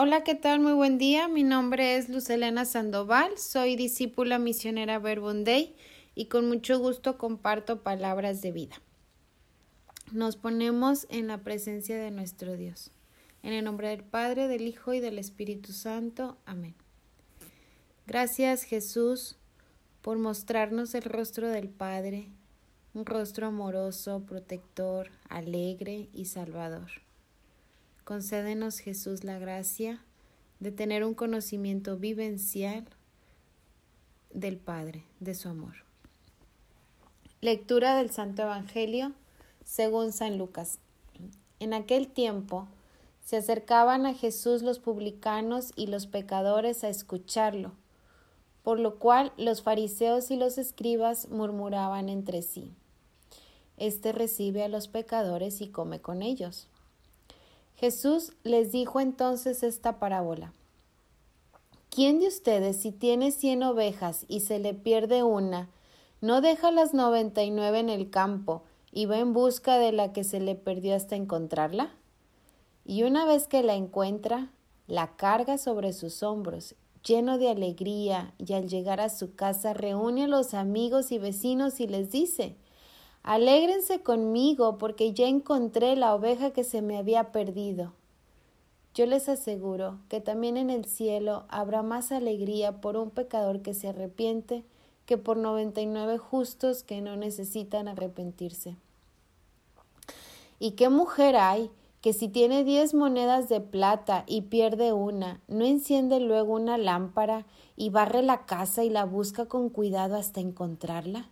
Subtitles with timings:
[0.00, 0.60] Hola, ¿qué tal?
[0.60, 1.26] Muy buen día.
[1.26, 5.74] Mi nombre es Lucelena Sandoval, soy discípula misionera Verbunday
[6.14, 8.80] y con mucho gusto comparto palabras de vida.
[10.12, 12.92] Nos ponemos en la presencia de nuestro Dios.
[13.42, 16.38] En el nombre del Padre, del Hijo y del Espíritu Santo.
[16.46, 16.76] Amén.
[18.06, 19.34] Gracias Jesús
[20.00, 22.28] por mostrarnos el rostro del Padre,
[22.94, 27.07] un rostro amoroso, protector, alegre y salvador.
[28.08, 30.02] Concédenos, Jesús, la gracia
[30.60, 32.86] de tener un conocimiento vivencial
[34.32, 35.74] del Padre, de su amor.
[37.42, 39.12] Lectura del Santo Evangelio
[39.62, 40.78] según San Lucas.
[41.60, 42.66] En aquel tiempo
[43.26, 47.72] se acercaban a Jesús los publicanos y los pecadores a escucharlo,
[48.62, 52.72] por lo cual los fariseos y los escribas murmuraban entre sí.
[53.76, 56.68] Este recibe a los pecadores y come con ellos.
[57.78, 60.52] Jesús les dijo entonces esta parábola.
[61.90, 65.70] ¿Quién de ustedes, si tiene cien ovejas y se le pierde una,
[66.20, 70.12] no deja las noventa y nueve en el campo y va en busca de la
[70.12, 71.94] que se le perdió hasta encontrarla?
[72.84, 74.50] Y una vez que la encuentra,
[74.88, 76.74] la carga sobre sus hombros,
[77.04, 81.78] lleno de alegría, y al llegar a su casa reúne a los amigos y vecinos
[81.78, 82.56] y les dice
[83.28, 87.92] Alégrense conmigo porque ya encontré la oveja que se me había perdido.
[88.94, 93.74] Yo les aseguro que también en el cielo habrá más alegría por un pecador que
[93.74, 94.64] se arrepiente
[95.04, 98.76] que por noventa y nueve justos que no necesitan arrepentirse.
[100.58, 105.66] ¿Y qué mujer hay que si tiene diez monedas de plata y pierde una, no
[105.66, 107.44] enciende luego una lámpara
[107.76, 111.28] y barre la casa y la busca con cuidado hasta encontrarla?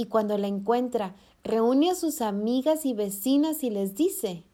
[0.00, 4.44] Y cuando la encuentra, reúne a sus amigas y vecinas y les dice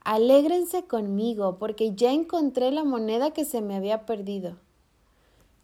[0.00, 4.56] Alégrense conmigo, porque ya encontré la moneda que se me había perdido.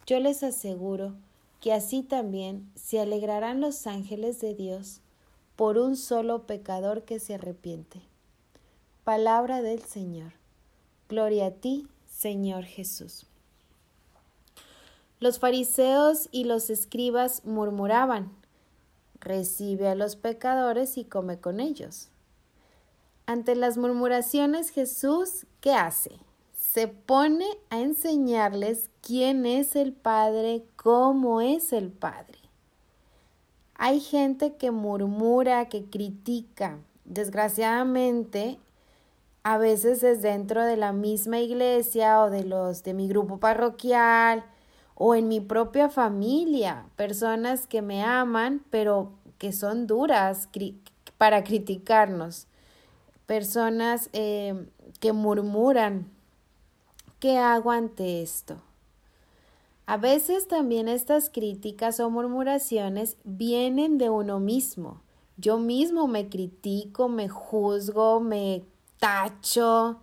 [0.05, 1.15] Yo les aseguro
[1.59, 5.01] que así también se alegrarán los ángeles de Dios
[5.57, 7.99] por un solo pecador que se arrepiente.
[9.03, 10.31] Palabra del Señor.
[11.09, 13.25] Gloria a ti, Señor Jesús.
[15.19, 18.44] Los fariseos y los escribas murmuraban
[19.19, 22.09] recibe a los pecadores y come con ellos.
[23.25, 26.11] Ante las murmuraciones Jesús, ¿qué hace?
[26.55, 32.37] Se pone a enseñarles quién es el Padre, cómo es el Padre.
[33.75, 36.77] Hay gente que murmura, que critica.
[37.03, 38.59] Desgraciadamente,
[39.43, 44.45] a veces es dentro de la misma iglesia o de los de mi grupo parroquial
[44.95, 50.49] o en mi propia familia, personas que me aman, pero que son duras
[51.17, 52.47] para criticarnos,
[53.25, 54.67] personas eh,
[54.99, 56.09] que murmuran.
[57.19, 58.57] ¿Qué hago ante esto?
[59.85, 65.01] A veces también estas críticas o murmuraciones vienen de uno mismo.
[65.37, 68.63] Yo mismo me critico, me juzgo, me
[68.99, 69.99] tacho,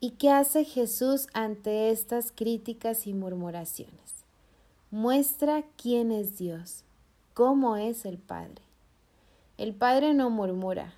[0.00, 4.24] ¿Y qué hace Jesús ante estas críticas y murmuraciones?
[4.92, 6.84] Muestra quién es Dios,
[7.34, 8.62] cómo es el Padre.
[9.56, 10.94] El Padre no murmura,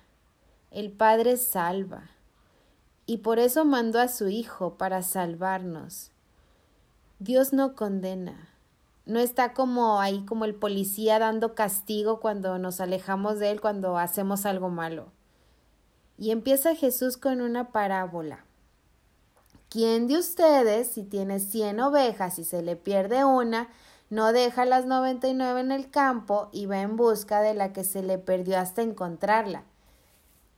[0.69, 2.11] el Padre salva,
[3.07, 6.11] y por eso mandó a su Hijo para salvarnos.
[7.17, 8.49] Dios no condena,
[9.07, 13.97] no está como ahí como el policía dando castigo cuando nos alejamos de Él, cuando
[13.97, 15.07] hacemos algo malo.
[16.19, 18.45] Y empieza Jesús con una parábola
[19.71, 23.69] ¿Quién de ustedes, si tiene cien ovejas y se le pierde una,
[24.09, 27.71] no deja las noventa y nueve en el campo y va en busca de la
[27.71, 29.63] que se le perdió hasta encontrarla?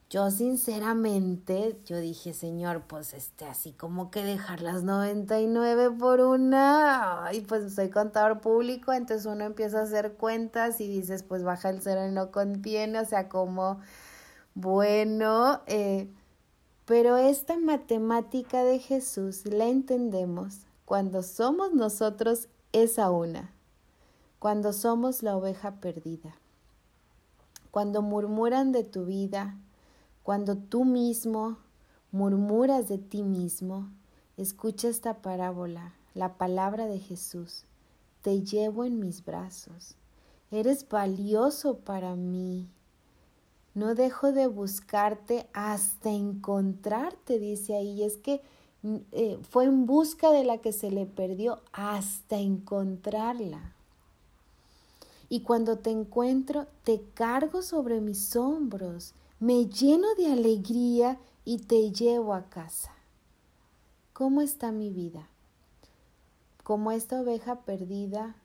[0.10, 5.92] Yo sinceramente, yo dije, Señor, pues este, así como que dejar las noventa y nueve
[5.92, 11.22] por una, y pues soy contador público, entonces uno empieza a hacer cuentas y dices,
[11.22, 13.80] pues baja el cero y no contiene, o sea, como,
[14.56, 16.10] bueno, eh,
[16.86, 23.52] pero esta matemática de Jesús la entendemos cuando somos nosotros esa una,
[24.40, 26.36] cuando somos la oveja perdida,
[27.72, 29.58] cuando murmuran de tu vida,
[30.24, 31.58] cuando tú mismo
[32.12, 33.90] murmuras de ti mismo,
[34.38, 37.64] escucha esta parábola, la palabra de Jesús.
[38.22, 39.96] Te llevo en mis brazos.
[40.52, 42.70] Eres valioso para mí.
[43.76, 48.02] No dejo de buscarte hasta encontrarte, dice ahí.
[48.02, 48.42] Y es que
[48.84, 53.74] mm, eh, fue en busca de la que se le perdió hasta encontrarla.
[55.30, 61.92] Y cuando te encuentro, te cargo sobre mis hombros, me lleno de alegría y te
[61.92, 62.94] llevo a casa.
[64.14, 65.28] ¿Cómo está mi vida?
[66.64, 68.36] Como esta oveja perdida,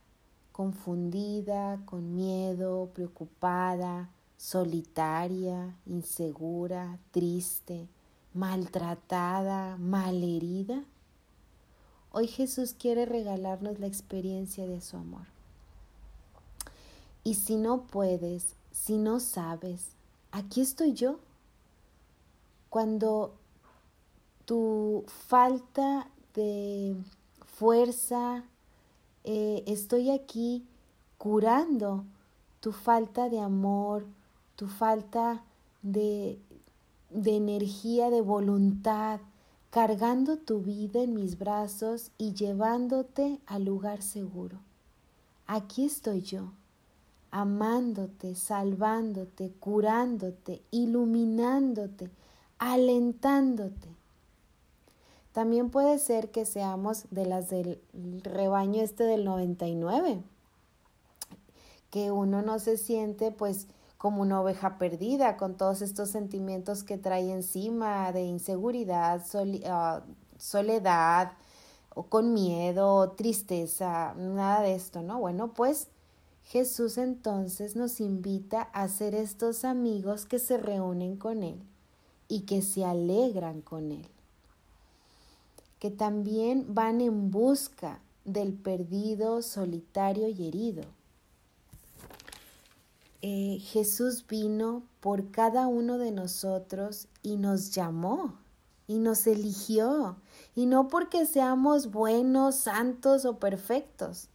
[0.53, 4.09] confundida, con miedo, preocupada,
[4.39, 7.89] solitaria, insegura, triste,
[8.33, 10.85] maltratada, malherida.
[12.13, 15.27] Hoy Jesús quiere regalarnos la experiencia de su amor.
[17.25, 19.89] Y si no puedes, si no sabes,
[20.31, 21.19] aquí estoy yo.
[22.71, 23.35] Cuando
[24.45, 26.95] tu falta de
[27.45, 28.45] fuerza,
[29.25, 30.65] eh, estoy aquí
[31.19, 32.05] curando
[32.61, 34.07] tu falta de amor,
[34.59, 35.45] tu falta
[35.83, 36.37] de,
[37.11, 39.21] de energía, de voluntad,
[39.71, 44.59] cargando tu vida en mis brazos y llevándote al lugar seguro.
[45.47, 46.51] Aquí estoy yo,
[47.31, 52.11] amándote, salvándote, curándote, iluminándote,
[52.59, 53.89] alentándote.
[55.33, 57.81] También puede ser que seamos de las del
[58.25, 60.21] rebaño este del 99,
[61.93, 66.97] que uno no se siente pues como una oveja perdida con todos estos sentimientos que
[66.97, 69.23] trae encima de inseguridad,
[69.67, 70.03] ah,
[70.39, 71.33] soledad,
[71.95, 75.19] o con miedo, tristeza, nada de esto, ¿no?
[75.19, 75.89] Bueno, pues
[76.45, 81.61] Jesús entonces nos invita a ser estos amigos que se reúnen con Él
[82.29, 84.09] y que se alegran con Él
[85.79, 90.83] que también van en busca del perdido, solitario y herido.
[93.21, 98.39] Eh, Jesús vino por cada uno de nosotros y nos llamó
[98.87, 100.17] y nos eligió,
[100.55, 104.29] y no porque seamos buenos, santos o perfectos.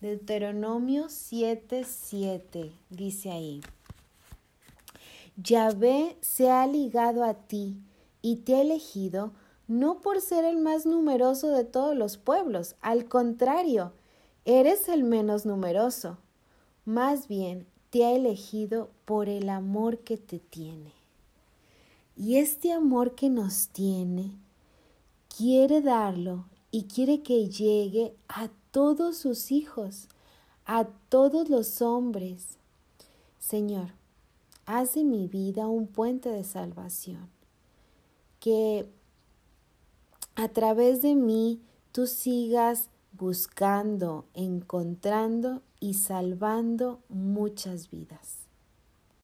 [0.00, 3.60] Deuteronomio 7:7 dice ahí,
[5.36, 7.76] Yahvé se ha ligado a ti
[8.20, 9.32] y te ha elegido
[9.66, 13.92] no por ser el más numeroso de todos los pueblos, al contrario,
[14.44, 16.18] eres el menos numeroso.
[16.84, 20.94] Más bien, te ha elegido por el amor que te tiene.
[22.16, 24.30] Y este amor que nos tiene,
[25.36, 30.08] quiere darlo y quiere que llegue a todos sus hijos,
[30.64, 32.56] a todos los hombres.
[33.38, 33.90] Señor,
[34.64, 37.28] haz de mi vida un puente de salvación,
[38.40, 38.88] que
[40.34, 41.60] a través de mí
[41.92, 48.41] tú sigas buscando, encontrando y salvando muchas vidas.